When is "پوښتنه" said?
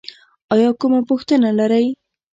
1.09-1.49